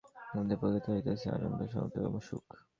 [0.31, 2.45] আমাদের প্রকৃতিই হইতেছে আনন্দ, সম্ভোগ ও সুখ।